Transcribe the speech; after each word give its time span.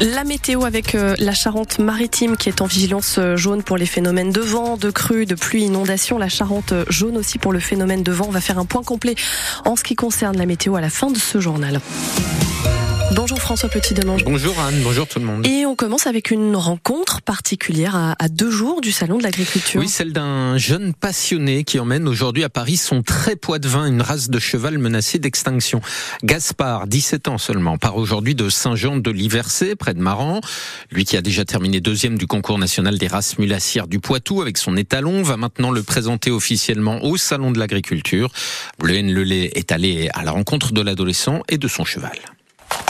La 0.00 0.24
météo 0.24 0.64
avec 0.64 0.96
euh, 0.96 1.14
la 1.18 1.34
Charente-Maritime 1.34 2.36
qui 2.36 2.48
est 2.48 2.60
en 2.60 2.66
vigilance 2.66 3.16
euh, 3.18 3.36
jaune 3.36 3.62
pour 3.62 3.76
les 3.76 3.86
phénomènes 3.86 4.32
de 4.32 4.40
vent, 4.40 4.76
de 4.76 4.90
crue, 4.90 5.24
de 5.24 5.36
pluie, 5.36 5.64
inondation. 5.64 6.18
La 6.18 6.28
Charente 6.28 6.72
euh, 6.72 6.84
jaune 6.90 7.16
aussi 7.16 7.38
pour 7.38 7.52
le 7.52 7.60
phénomène 7.60 8.02
de 8.02 8.10
vent. 8.10 8.26
On 8.28 8.32
va 8.32 8.40
faire 8.40 8.58
un 8.58 8.64
point 8.64 8.82
complet 8.82 9.14
en 9.64 9.76
ce 9.76 9.84
qui 9.84 9.94
concerne 9.94 10.36
la 10.36 10.46
météo 10.46 10.74
à 10.74 10.80
la 10.80 10.90
fin 10.90 11.12
de 11.12 11.18
ce 11.18 11.38
journal. 11.38 11.80
Bonjour 13.44 13.58
François 13.58 13.68
Petit-Demange. 13.68 14.24
Bonjour 14.24 14.58
Anne, 14.58 14.80
bonjour 14.82 15.06
tout 15.06 15.18
le 15.18 15.26
monde. 15.26 15.46
Et 15.46 15.66
on 15.66 15.76
commence 15.76 16.06
avec 16.06 16.30
une 16.30 16.56
rencontre 16.56 17.20
particulière 17.20 17.94
à, 17.94 18.16
à 18.18 18.30
deux 18.30 18.50
jours 18.50 18.80
du 18.80 18.90
Salon 18.90 19.18
de 19.18 19.22
l'Agriculture. 19.22 19.82
Oui, 19.82 19.86
celle 19.86 20.14
d'un 20.14 20.56
jeune 20.56 20.94
passionné 20.94 21.62
qui 21.62 21.78
emmène 21.78 22.08
aujourd'hui 22.08 22.42
à 22.42 22.48
Paris 22.48 22.78
son 22.78 23.02
très 23.02 23.36
poids 23.36 23.58
de 23.58 23.68
vin, 23.68 23.84
une 23.84 24.00
race 24.00 24.30
de 24.30 24.38
cheval 24.38 24.78
menacée 24.78 25.18
d'extinction. 25.18 25.82
Gaspard, 26.22 26.86
17 26.86 27.28
ans 27.28 27.36
seulement, 27.36 27.76
part 27.76 27.98
aujourd'hui 27.98 28.34
de 28.34 28.48
Saint-Jean 28.48 28.96
de 28.96 29.10
Liversé, 29.10 29.76
près 29.76 29.92
de 29.92 30.00
Maran. 30.00 30.40
Lui 30.90 31.04
qui 31.04 31.18
a 31.18 31.20
déjà 31.20 31.44
terminé 31.44 31.82
deuxième 31.82 32.16
du 32.16 32.26
concours 32.26 32.58
national 32.58 32.96
des 32.96 33.08
races 33.08 33.38
mulassières 33.38 33.88
du 33.88 34.00
Poitou 34.00 34.40
avec 34.40 34.56
son 34.56 34.74
étalon, 34.74 35.22
va 35.22 35.36
maintenant 35.36 35.70
le 35.70 35.82
présenter 35.82 36.30
officiellement 36.30 37.04
au 37.04 37.18
Salon 37.18 37.50
de 37.50 37.58
l'Agriculture. 37.58 38.32
Le 38.82 38.94
Lelay 38.94 39.50
est 39.54 39.70
allé 39.70 40.08
à 40.14 40.24
la 40.24 40.30
rencontre 40.30 40.72
de 40.72 40.80
l'adolescent 40.80 41.42
et 41.50 41.58
de 41.58 41.68
son 41.68 41.84
cheval. 41.84 42.18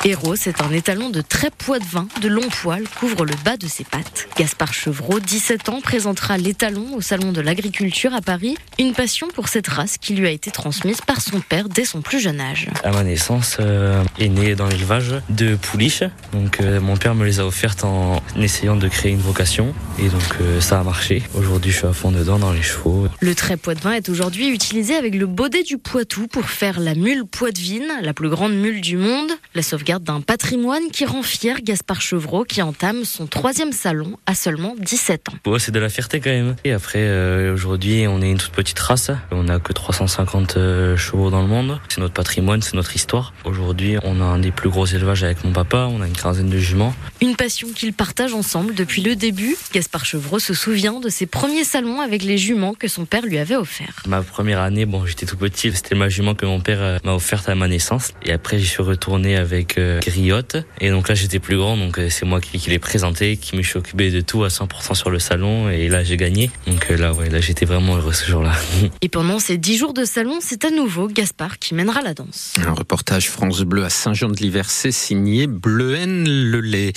Héros, 0.07 0.37
c'est 0.37 0.61
un 0.61 0.71
étalon 0.71 1.09
de 1.09 1.23
très 1.23 1.49
poids 1.49 1.79
de 1.79 1.85
vin, 1.85 2.07
de 2.21 2.29
longs 2.29 2.51
poils, 2.61 2.87
couvre 3.01 3.25
le 3.25 3.33
bas 3.43 3.57
de 3.57 3.67
ses 3.67 3.85
pattes. 3.85 4.29
Gaspard 4.37 4.75
Chevreau, 4.75 5.19
17 5.19 5.71
ans, 5.71 5.81
présentera 5.81 6.37
l'étalon 6.37 6.95
au 6.95 7.01
Salon 7.01 7.33
de 7.33 7.41
l'Agriculture 7.41 8.13
à 8.13 8.21
Paris. 8.21 8.59
Une 8.79 8.93
passion 8.93 9.29
pour 9.29 9.49
cette 9.49 9.67
race 9.67 9.97
qui 9.97 10.13
lui 10.13 10.27
a 10.27 10.31
été 10.31 10.51
transmise 10.51 11.01
par 11.01 11.23
son 11.23 11.41
père 11.41 11.71
dès 11.71 11.87
son 11.87 12.03
plus 12.03 12.21
jeune 12.21 12.39
âge. 12.39 12.69
À 12.83 12.91
ma 12.91 13.03
naissance, 13.03 13.57
euh, 13.61 14.05
est 14.19 14.29
né 14.29 14.55
dans 14.55 14.67
l'élevage 14.67 15.15
de 15.31 15.57
pouliches. 15.57 16.05
Donc 16.35 16.61
euh, 16.61 16.83
mon 16.83 16.99
père 16.99 17.15
me 17.15 17.25
les 17.25 17.41
a 17.41 17.47
offertes 17.47 17.85
en 17.85 18.21
essayant 18.37 18.77
de 18.77 18.89
créer 18.89 19.13
une 19.13 19.23
vocation. 19.23 19.75
Et 19.99 20.11
donc 20.11 20.37
euh, 20.43 20.61
ça 20.61 20.81
a 20.81 20.83
marché. 20.83 21.23
Aujourd'hui, 21.33 21.73
je 21.73 21.79
suis 21.79 21.87
à 21.87 21.95
fond 21.95 22.13
dedans 22.13 22.39
dans 22.39 22.53
les 22.53 22.63
chevaux. 22.63 23.09
Le 23.21 23.35
très 23.35 23.57
poids 23.57 23.75
de 23.75 23.81
vin 23.81 23.93
est 23.93 24.11
aujourd'hui 24.11 24.49
utilisé 24.49 24.97
avec 24.97 25.15
le 25.15 25.27
baudet 25.27 25.63
du 25.63 25.79
Poitou 25.79 26.27
pour 26.27 26.51
faire 26.51 26.79
la 26.79 26.95
mule 26.95 27.25
poitevine, 27.25 27.89
la 28.03 28.13
plus 28.13 28.29
grande 28.29 28.53
mule 28.53 28.83
du 28.83 28.99
monde. 28.99 29.31
La 29.55 29.63
sauvegarde 29.63 29.94
d'un 30.01 30.21
patrimoine 30.21 30.91
qui 30.93 31.05
rend 31.05 31.23
fier 31.23 31.61
Gaspard 31.63 32.01
Chevreau 32.01 32.45
qui 32.45 32.63
entame 32.63 33.05
son 33.05 33.27
troisième 33.27 33.73
salon 33.73 34.19
à 34.27 34.35
seulement 34.35 34.75
17 34.79 35.29
ans. 35.29 35.59
C'est 35.59 35.73
de 35.73 35.79
la 35.79 35.89
fierté 35.89 36.21
quand 36.21 36.31
même. 36.31 36.57
Et 36.65 36.73
après, 36.73 37.01
euh, 37.01 37.55
aujourd'hui, 37.55 38.07
on 38.09 38.21
est 38.21 38.31
une 38.31 38.39
toute 38.39 38.53
petite 38.53 38.79
race. 38.79 39.11
On 39.31 39.45
n'a 39.45 39.59
que 39.59 39.73
350 39.73 40.57
euh, 40.57 40.97
chevaux 40.97 41.31
dans 41.31 41.43
le 41.43 41.49
monde. 41.49 41.81
C'est 41.89 42.01
notre 42.01 42.15
patrimoine, 42.15 42.63
c'est 42.63 42.75
notre 42.75 42.95
histoire. 42.97 43.33
Aujourd'hui, 43.45 43.97
on 44.03 44.21
a 44.21 44.25
un 44.25 44.39
des 44.39 44.51
plus 44.51 44.69
gros 44.69 44.87
élevages 44.87 45.25
avec 45.25 45.45
mon 45.45 45.53
papa. 45.53 45.89
On 45.91 46.03
a 46.03 46.07
une 46.07 46.17
quinzaine 46.17 46.49
de 46.49 46.59
juments. 46.59 46.95
Une 47.21 47.37
passion 47.37 47.69
qu'ils 47.75 47.93
partagent 47.93 48.35
ensemble 48.35 48.75
depuis 48.75 49.03
le 49.03 49.17
début. 49.17 49.57
Gaspard 49.73 50.05
Chevreau 50.05 50.39
se 50.39 50.55
souvient 50.55 51.01
de 51.01 51.09
ses 51.09 51.27
premiers 51.27 51.65
salons 51.65 52.01
avec 52.01 52.23
les 52.23 52.39
juments 52.39 52.75
que 52.75 52.89
son 52.89 53.05
père 53.05 53.25
lui 53.25 53.39
avait 53.39 53.57
offerts. 53.57 54.03
Ma 54.07 54.23
première 54.23 54.61
année, 54.61 54.87
bon, 54.87 55.07
j'étais 55.07 55.27
tout 55.27 55.37
petit. 55.37 55.73
C'était 55.73 55.95
ma 55.95 56.09
jument 56.09 56.35
que 56.35 56.47
mon 56.47 56.61
père 56.61 56.83
euh, 56.83 56.99
m'a 57.05 57.15
offerte 57.15 57.49
à 57.49 57.55
ma 57.55 57.69
naissance. 57.69 58.13
Et 58.25 58.33
après, 58.33 58.59
j'y 58.59 58.67
suis 58.67 58.83
retourné 58.83 59.37
avec 59.37 59.79
euh, 59.85 60.01
Griotte. 60.01 60.57
Et 60.81 60.91
donc 60.91 61.09
là, 61.09 61.15
j'étais 61.15 61.39
plus 61.39 61.57
grand. 61.57 61.77
Donc 61.77 61.99
euh, 61.99 62.09
c'est 62.11 62.25
moi 62.25 62.41
qui, 62.41 62.59
qui 62.59 62.71
l'ai 62.71 62.79
présenté, 62.79 63.37
qui 63.37 63.57
me 63.57 63.63
suis 63.63 63.79
occupé 63.79 64.11
de 64.11 64.21
tout 64.21 64.45
à 64.45 64.49
100% 64.49 64.95
sur 64.95 65.11
le 65.11 65.19
salon. 65.19 65.69
Et 65.69 65.89
là, 65.89 66.03
j'ai 66.03 66.17
gagné. 66.17 66.51
Donc 66.67 66.91
euh, 66.91 66.97
là, 66.97 67.13
ouais, 67.13 67.29
là, 67.29 67.41
j'étais 67.41 67.67
vraiment 67.67 67.97
heureux 67.97 68.13
ce 68.13 68.27
jour-là. 68.27 68.53
Et 69.01 69.09
pendant 69.09 69.39
ces 69.39 69.59
dix 69.59 69.77
jours 69.77 69.95
de 69.95 70.05
salon, 70.05 70.39
c'est 70.41 70.65
à 70.65 70.71
nouveau 70.71 71.09
Gaspard 71.09 71.59
qui 71.59 71.75
mènera 71.75 72.03
la 72.03 72.15
danse. 72.15 72.55
Un 72.67 72.73
reportage 72.73 73.31
France 73.31 73.61
Bleu 73.63 73.85
à 73.85 73.91
Saint-Jean-de-Liversé 73.91 74.91
signé 74.93 75.47
Bleuhen 75.47 76.25
le 76.25 76.61
lait. 76.61 76.93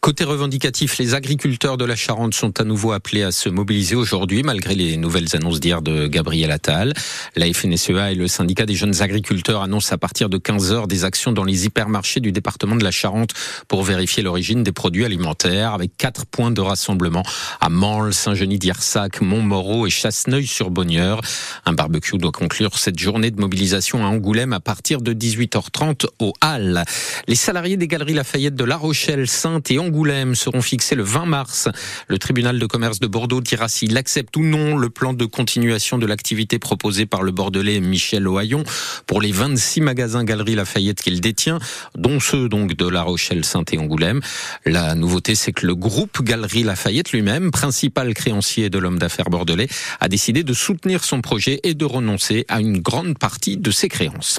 Côté 0.00 0.24
revendicatif, 0.24 0.98
les 0.98 1.14
agriculteurs 1.14 1.76
de 1.76 1.84
la 1.84 1.96
Charente 1.96 2.34
sont 2.34 2.60
à 2.60 2.64
nouveau 2.64 2.92
appelés 2.92 3.22
à 3.22 3.32
se 3.32 3.48
mobiliser 3.48 3.94
aujourd'hui 3.94 4.42
malgré 4.42 4.74
les 4.74 4.96
nouvelles 4.96 5.34
annonces 5.34 5.60
d'hier 5.60 5.82
de 5.82 6.06
Gabriel 6.06 6.50
Attal. 6.50 6.92
La 7.36 7.52
FNSEA 7.52 8.12
et 8.12 8.14
le 8.14 8.26
syndicat 8.26 8.66
des 8.66 8.74
jeunes 8.74 9.00
agriculteurs 9.02 9.62
annoncent 9.62 9.94
à 9.94 9.98
partir 9.98 10.28
de 10.28 10.38
15 10.38 10.72
heures 10.72 10.88
des 10.88 11.04
actions 11.04 11.32
dans 11.32 11.44
les 11.44 11.66
hypermarchés 11.66 12.20
du 12.20 12.31
département 12.32 12.76
de 12.76 12.84
la 12.84 12.90
Charente 12.90 13.30
pour 13.68 13.82
vérifier 13.82 14.22
l'origine 14.22 14.62
des 14.62 14.72
produits 14.72 15.04
alimentaires 15.04 15.74
avec 15.74 15.96
quatre 15.96 16.26
points 16.26 16.50
de 16.50 16.60
rassemblement 16.60 17.22
à 17.60 17.68
Mansle, 17.68 18.12
Saint-Genis 18.12 18.58
d'Irsac, 18.58 19.20
Montmoreau 19.20 19.86
et 19.86 19.90
Chasseneuil-sur-Bonnieure. 19.90 21.20
Un 21.64 21.72
barbecue 21.72 22.18
doit 22.18 22.32
conclure 22.32 22.78
cette 22.78 22.98
journée 22.98 23.30
de 23.30 23.40
mobilisation 23.40 24.04
à 24.04 24.08
Angoulême 24.08 24.52
à 24.52 24.60
partir 24.60 25.00
de 25.00 25.12
18h30 25.12 26.06
au 26.18 26.32
Halles. 26.40 26.84
Les 27.28 27.34
salariés 27.34 27.76
des 27.76 27.88
galeries 27.88 28.14
Lafayette 28.14 28.54
de 28.54 28.64
La 28.64 28.76
Rochelle, 28.76 29.28
Sainte 29.28 29.70
et 29.70 29.78
Angoulême 29.78 30.34
seront 30.34 30.62
fixés 30.62 30.94
le 30.94 31.02
20 31.02 31.26
mars. 31.26 31.68
Le 32.08 32.18
tribunal 32.18 32.58
de 32.58 32.66
commerce 32.66 33.00
de 33.00 33.06
Bordeaux 33.06 33.40
dira 33.40 33.68
s'il 33.68 33.96
accepte 33.96 34.36
ou 34.36 34.42
non 34.42 34.76
le 34.76 34.90
plan 34.90 35.12
de 35.12 35.24
continuation 35.24 35.98
de 35.98 36.06
l'activité 36.06 36.58
proposé 36.58 37.06
par 37.06 37.22
le 37.22 37.32
bordelais 37.32 37.80
Michel 37.80 38.26
Ohaillon 38.26 38.64
pour 39.06 39.20
les 39.20 39.32
26 39.32 39.80
magasins 39.80 40.24
Galeries 40.24 40.54
Lafayette 40.54 41.00
qu'il 41.00 41.20
détient, 41.20 41.58
dont 41.96 42.11
ceux 42.20 42.48
donc 42.48 42.76
de 42.76 42.88
La 42.88 43.02
Rochelle, 43.02 43.44
Sainte 43.44 43.72
et 43.72 43.78
Angoulême. 43.78 44.20
La 44.64 44.94
nouveauté, 44.94 45.34
c'est 45.34 45.52
que 45.52 45.66
le 45.66 45.74
groupe 45.74 46.22
Galeries 46.22 46.62
Lafayette 46.62 47.12
lui-même, 47.12 47.50
principal 47.50 48.14
créancier 48.14 48.70
de 48.70 48.78
l'homme 48.78 48.98
d'affaires 48.98 49.30
bordelais, 49.30 49.68
a 50.00 50.08
décidé 50.08 50.44
de 50.44 50.52
soutenir 50.52 51.04
son 51.04 51.20
projet 51.20 51.60
et 51.64 51.74
de 51.74 51.84
renoncer 51.84 52.44
à 52.48 52.60
une 52.60 52.78
grande 52.78 53.18
partie 53.18 53.56
de 53.56 53.70
ses 53.70 53.88
créances. 53.88 54.38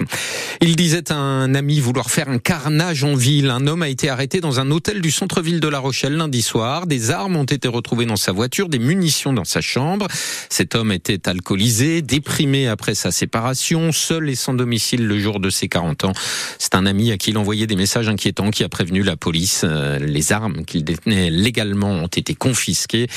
Il 0.61 0.75
disait 0.75 1.11
à 1.11 1.15
un 1.15 1.53
ami 1.55 1.79
vouloir 1.79 2.09
faire 2.09 2.29
un 2.29 2.39
carnage 2.39 3.03
en 3.03 3.15
ville. 3.15 3.49
Un 3.49 3.67
homme 3.67 3.81
a 3.81 3.89
été 3.89 4.09
arrêté 4.09 4.39
dans 4.39 4.59
un 4.59 4.71
hôtel 4.71 5.01
du 5.01 5.11
centre-ville 5.11 5.59
de 5.59 5.67
La 5.67 5.79
Rochelle 5.79 6.15
lundi 6.15 6.41
soir. 6.41 6.87
Des 6.87 7.11
armes 7.11 7.35
ont 7.35 7.43
été 7.43 7.67
retrouvées 7.67 8.05
dans 8.05 8.15
sa 8.15 8.31
voiture, 8.31 8.69
des 8.69 8.79
munitions 8.79 9.33
dans 9.33 9.43
sa 9.43 9.61
chambre. 9.61 10.07
Cet 10.49 10.75
homme 10.75 10.91
était 10.91 11.27
alcoolisé, 11.27 12.01
déprimé 12.01 12.67
après 12.67 12.95
sa 12.95 13.11
séparation, 13.11 13.91
seul 13.91 14.29
et 14.29 14.35
sans 14.35 14.53
domicile 14.53 15.05
le 15.05 15.19
jour 15.19 15.39
de 15.39 15.49
ses 15.49 15.67
40 15.67 16.05
ans. 16.05 16.13
C'est 16.57 16.75
un 16.75 16.85
ami 16.85 17.11
à 17.11 17.17
qui 17.17 17.33
il 17.33 17.37
envoyait 17.39 17.62
des 17.67 17.75
messages 17.75 18.09
inquiétants 18.09 18.51
qui 18.51 18.63
a 18.63 18.69
prévenu 18.69 19.03
la 19.03 19.15
police. 19.15 19.61
Euh, 19.63 19.99
Les 19.99 20.31
armes 20.31 20.65
qu'il 20.65 20.83
détenait 20.83 21.29
légalement 21.29 21.91
ont 21.91 22.07
été 22.07 22.35
confisquées. 22.35 23.07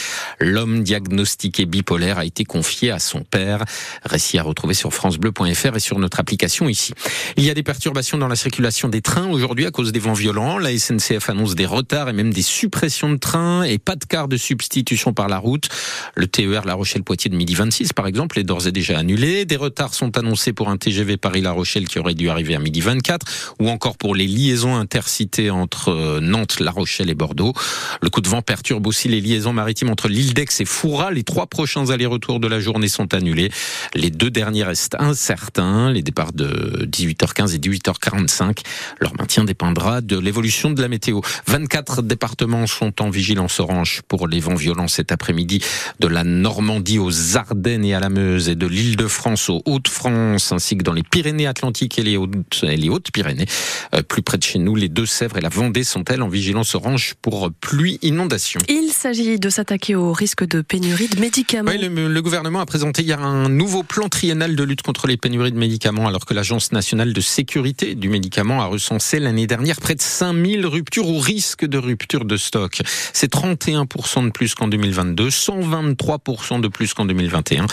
L'homme 0.41 0.83
diagnostiqué 0.83 1.67
bipolaire 1.67 2.19
a 2.19 2.25
été 2.25 2.45
confié 2.45 2.91
à 2.91 2.99
son 2.99 3.21
père. 3.21 3.65
Récit 4.05 4.39
à 4.39 4.43
retrouver 4.43 4.75
sur 4.75 4.93
francebleu.fr 4.93 5.77
et 5.77 5.81
sur 5.81 5.99
notre 5.99 6.21
application 6.21 6.69
ici. 6.69 6.93
Il 7.37 7.45
y 7.45 7.51
a 7.51 7.55
des 7.55 7.63
perturbations 7.63 8.19
dans 8.19 8.29
la 8.29 8.37
circulation 8.37 8.89
des 8.89 9.03
trains 9.03 9.29
aujourd'hui 9.29 9.67
à 9.67 9.71
cause 9.71 9.93
des 9.93 9.99
vents 9.99 10.13
violents. 10.13 10.59
La 10.59 10.77
SNCF 10.77 11.29
annonce 11.31 11.55
des 11.55 11.67
retards 11.67 12.09
et 12.09 12.13
même 12.13 12.33
des 12.33 12.43
suppressions 12.43 13.11
de 13.11 13.17
trains 13.17 13.63
et 13.63 13.79
pas 13.79 13.97
de 13.97 14.05
quart 14.05 14.29
de 14.29 14.37
substitution 14.37 15.13
par 15.13 15.29
la 15.29 15.39
route. 15.39 15.69
Le 16.15 16.27
TER 16.27 16.65
La 16.65 16.75
Rochelle-Poitiers 16.75 17.31
de 17.31 17.37
midi 17.37 17.55
26 17.55 17.93
par 17.93 18.07
exemple 18.07 18.39
est 18.39 18.45
d'ores 18.45 18.67
et 18.67 18.73
déjà 18.73 18.99
annulé. 18.99 19.45
Des 19.45 19.57
retards 19.57 19.95
sont 19.95 20.17
annoncés 20.19 20.53
pour 20.53 20.69
un 20.69 20.77
TGV 20.77 21.17
Paris-La 21.17 21.53
Rochelle 21.53 21.89
qui 21.89 21.99
aurait 21.99 22.15
dû 22.15 22.29
arriver 22.29 22.55
à 22.55 22.59
midi 22.59 22.81
24 22.81 23.55
ou 23.61 23.69
encore 23.69 23.97
pour 23.97 24.15
les 24.15 24.27
liaisons 24.37 24.77
intercités 24.77 25.51
entre 25.51 25.89
euh, 25.89 26.21
Nantes, 26.21 26.61
La 26.61 26.71
Rochelle 26.71 27.11
et 27.11 27.15
Bordeaux. 27.15 27.55
Le 28.03 28.11
coup 28.11 28.21
de 28.21 28.29
vent 28.29 28.43
perturbe 28.43 28.87
aussi 28.87 29.09
les 29.09 29.21
liaisons 29.21 29.53
maritimes 29.53 29.91
entre 29.91 30.09
l'île 30.09 30.35
d'Aix 30.35 30.47
et 30.61 30.65
Foura. 30.65 31.11
Les 31.11 31.25
trois 31.25 31.47
prochains 31.47 31.91
allers-retours 31.91 32.39
de 32.39 32.47
la 32.47 32.61
journée 32.61 32.89
sont 32.89 33.15
annulés. 33.15 33.51
Les 33.95 34.11
deux 34.11 34.31
derniers 34.31 34.65
restent 34.65 34.97
incertains. 34.99 35.91
Les 35.91 36.03
départs 36.03 36.33
de 36.33 36.87
18h15 36.87 37.55
et 37.55 37.59
18h45. 37.59 38.59
Leur 39.01 39.17
maintien 39.17 39.45
dépendra 39.45 40.01
de 40.01 40.19
l'évolution 40.19 40.71
de 40.71 40.83
la 40.83 40.89
météo. 40.89 41.21
24 41.47 42.03
départements 42.03 42.67
sont 42.67 43.01
en 43.03 43.11
vigilance 43.11 43.61
orange 43.61 44.03
pour 44.07 44.29
les 44.29 44.41
vents 44.41 44.55
violents 44.55 44.89
cet 44.89 45.13
après-midi 45.13 45.63
de 46.01 46.09
la 46.09 46.25
Normandie 46.25 46.99
aux 46.99 47.37
Ardennes 47.37 47.85
et 47.85 47.95
à 47.95 48.01
la 48.01 48.11
Meuse 48.11 48.49
et 48.49 48.55
de 48.55 48.67
l'Île-de-France 48.67 49.49
aux 49.49 49.63
Hauts-de-France 49.65 50.53
ainsi 50.53 50.77
que 50.77 50.83
dans 50.83 50.93
les 50.93 51.03
Pyrénées-Atlantiques 51.03 51.99
et 51.99 52.03
les 52.03 52.17
Hautes- 52.17 52.63
et 52.63 52.77
les 52.77 52.89
Hautes-Pyrénées. 52.89 53.47
Euh, 53.95 54.03
plus 54.03 54.23
près 54.27 54.37
de 54.37 54.43
chez 54.43 54.59
nous, 54.59 54.75
les 54.75 54.89
Deux-Sèvres 54.89 55.39
et 55.39 55.41
la 55.41 55.49
Vendée 55.49 55.85
sont-elles 55.85 56.21
en 56.21 56.29
vigilance 56.29 56.75
orange 56.75 57.15
pour 57.23 57.51
pluie 57.61 57.99
inondation. 58.03 58.61
Il 58.69 58.91
s'agit 58.91 59.39
de 59.39 59.49
s'attaquer 59.49 59.95
au 59.95 60.13
risque 60.13 60.47
de 60.47 60.61
pénurie 60.61 61.09
de 61.09 61.21
médicaments. 61.21 61.71
Oui, 61.71 61.79
le, 61.79 62.09
le 62.09 62.23
gouvernement 62.23 62.61
a 62.61 62.67
présenté 62.67 63.03
hier 63.03 63.23
un 63.23 63.49
nouveau 63.49 63.85
plan 63.85 64.09
triennal 64.09 64.57
de 64.57 64.65
lutte 64.65 64.83
contre 64.83 65.07
les 65.07 65.17
pénuries 65.17 65.53
de 65.53 65.59
médicaments, 65.59 66.09
alors 66.09 66.27
que 66.27 66.35
l'Agence 66.35 66.73
nationale 66.73 67.13
de 67.13 67.21
sécurité 67.21 67.95
du 67.95 68.09
médicament 68.09 68.61
a 68.61 68.67
recensé 68.67 69.21
l'année 69.21 69.47
dernière 69.47 69.81
près 69.81 69.95
de 69.95 70.03
5000 70.03 70.67
ruptures 70.67 71.09
ou 71.09 71.19
risques 71.19 71.65
de 71.65 71.79
rupture 71.79 72.25
de 72.25 72.37
stock. 72.37 72.83
C'est 73.13 73.33
31% 73.33 74.27
de 74.27 74.31
plus 74.31 74.57
qu'en 74.57 74.67
2022, 74.67 75.29
123% 75.29 76.61
de 76.61 76.69
plus 76.69 76.95
qu'en 76.95 77.05
2021. 77.05 77.67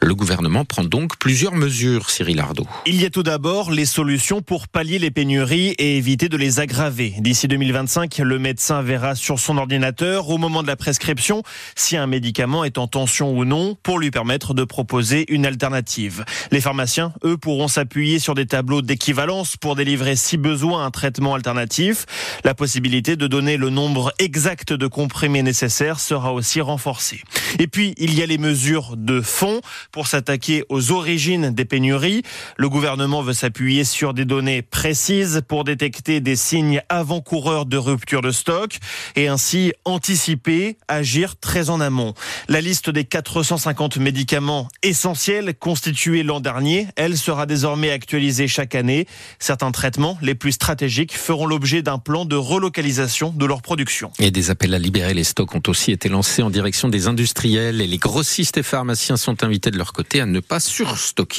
Le 0.00 0.14
gouvernement 0.14 0.64
prend 0.64 0.84
donc 0.84 1.18
plusieurs 1.18 1.56
mesures, 1.56 2.10
Cyril 2.10 2.38
Ardo. 2.38 2.64
Il 2.86 3.02
y 3.02 3.04
a 3.04 3.10
tout 3.10 3.24
d'abord 3.24 3.72
les 3.72 3.86
solutions 3.86 4.40
pour 4.40 4.68
pallier 4.68 5.00
les 5.00 5.10
pénuries 5.10 5.74
et 5.78 5.95
éviter 5.96 6.28
de 6.28 6.36
les 6.36 6.60
aggraver. 6.60 7.14
D'ici 7.18 7.48
2025, 7.48 8.18
le 8.18 8.38
médecin 8.38 8.82
verra 8.82 9.14
sur 9.14 9.40
son 9.40 9.56
ordinateur, 9.56 10.28
au 10.28 10.36
moment 10.36 10.62
de 10.62 10.66
la 10.66 10.76
prescription, 10.76 11.42
si 11.74 11.96
un 11.96 12.06
médicament 12.06 12.64
est 12.64 12.76
en 12.76 12.86
tension 12.86 13.32
ou 13.32 13.44
non, 13.44 13.76
pour 13.82 13.98
lui 13.98 14.10
permettre 14.10 14.52
de 14.52 14.64
proposer 14.64 15.24
une 15.32 15.46
alternative. 15.46 16.24
Les 16.50 16.60
pharmaciens, 16.60 17.14
eux, 17.24 17.38
pourront 17.38 17.68
s'appuyer 17.68 18.18
sur 18.18 18.34
des 18.34 18.44
tableaux 18.44 18.82
d'équivalence 18.82 19.56
pour 19.56 19.74
délivrer, 19.74 20.16
si 20.16 20.36
besoin, 20.36 20.84
un 20.84 20.90
traitement 20.90 21.34
alternatif. 21.34 22.04
La 22.44 22.54
possibilité 22.54 23.16
de 23.16 23.26
donner 23.26 23.56
le 23.56 23.70
nombre 23.70 24.12
exact 24.18 24.74
de 24.74 24.86
comprimés 24.86 25.42
nécessaires 25.42 25.98
sera 25.98 26.34
aussi 26.34 26.60
renforcée. 26.60 27.22
Et 27.58 27.68
puis, 27.68 27.94
il 27.96 28.14
y 28.14 28.22
a 28.22 28.26
les 28.26 28.38
mesures 28.38 28.96
de 28.98 29.22
fond 29.22 29.60
pour 29.92 30.08
s'attaquer 30.08 30.64
aux 30.68 30.92
origines 30.92 31.54
des 31.54 31.64
pénuries. 31.64 32.22
Le 32.58 32.68
gouvernement 32.68 33.22
veut 33.22 33.32
s'appuyer 33.32 33.84
sur 33.84 34.12
des 34.12 34.26
données 34.26 34.60
précises 34.60 35.42
pour 35.48 35.64
détecter 35.64 35.85
des 36.06 36.36
signes 36.36 36.82
avant-coureurs 36.88 37.66
de 37.66 37.76
rupture 37.76 38.20
de 38.20 38.30
stock 38.30 38.78
et 39.14 39.28
ainsi 39.28 39.72
anticiper, 39.84 40.76
agir 40.88 41.36
très 41.36 41.70
en 41.70 41.80
amont. 41.80 42.14
La 42.48 42.60
liste 42.60 42.90
des 42.90 43.04
450 43.04 43.98
médicaments 43.98 44.68
essentiels 44.82 45.54
constitués 45.54 46.22
l'an 46.22 46.40
dernier, 46.40 46.88
elle 46.96 47.16
sera 47.16 47.46
désormais 47.46 47.90
actualisée 47.90 48.48
chaque 48.48 48.74
année. 48.74 49.06
Certains 49.38 49.70
traitements 49.70 50.18
les 50.22 50.34
plus 50.34 50.52
stratégiques 50.52 51.16
feront 51.16 51.46
l'objet 51.46 51.82
d'un 51.82 51.98
plan 51.98 52.24
de 52.24 52.36
relocalisation 52.36 53.30
de 53.30 53.46
leur 53.46 53.62
production. 53.62 54.10
Et 54.18 54.30
des 54.30 54.50
appels 54.50 54.74
à 54.74 54.78
libérer 54.78 55.14
les 55.14 55.24
stocks 55.24 55.54
ont 55.54 55.62
aussi 55.68 55.92
été 55.92 56.08
lancés 56.08 56.42
en 56.42 56.50
direction 56.50 56.88
des 56.88 57.06
industriels 57.06 57.80
et 57.80 57.86
les 57.86 57.98
grossistes 57.98 58.56
et 58.56 58.62
pharmaciens 58.62 59.16
sont 59.16 59.44
invités 59.44 59.70
de 59.70 59.78
leur 59.78 59.92
côté 59.92 60.20
à 60.20 60.26
ne 60.26 60.40
pas 60.40 60.60
surstocker. 60.60 61.34